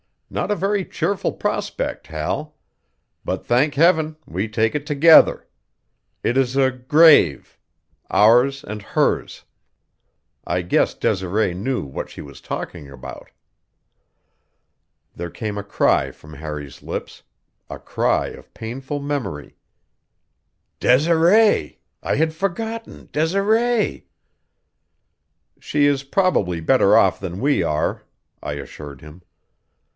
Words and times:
Not 0.31 0.49
a 0.49 0.55
very 0.55 0.83
cheerful 0.85 1.33
prospect, 1.33 2.07
Hal; 2.07 2.55
but, 3.25 3.45
thank 3.45 3.75
Heaven, 3.75 4.15
we 4.25 4.47
take 4.47 4.73
it 4.73 4.85
together! 4.85 5.45
It 6.23 6.37
is 6.37 6.55
a 6.55 6.71
grave 6.71 7.59
ours 8.09 8.63
and 8.63 8.81
hers. 8.81 9.43
I 10.47 10.61
guess 10.63 10.95
Desiree 10.95 11.53
knew 11.53 11.83
what 11.83 12.09
she 12.09 12.21
was 12.21 12.39
talking 12.41 12.89
about." 12.89 13.29
There 15.13 15.29
came 15.29 15.57
a 15.57 15.63
cry 15.65 16.11
from 16.11 16.33
Harry's 16.35 16.81
lips 16.81 17.23
a 17.69 17.77
cry 17.77 18.27
of 18.27 18.53
painful 18.55 19.01
memory: 19.01 19.57
"Desiree! 20.79 21.77
I 22.01 22.15
had 22.15 22.33
forgotten, 22.33 23.09
Desiree!" 23.11 24.07
"She 25.59 25.85
is 25.85 26.03
probably 26.03 26.59
better 26.59 26.97
off 26.97 27.19
than 27.19 27.39
we 27.41 27.61
are," 27.61 28.01
I 28.41 28.53
assured 28.53 29.01
him. 29.01 29.21